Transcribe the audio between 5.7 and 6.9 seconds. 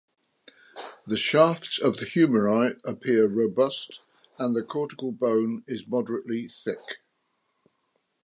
moderately thick.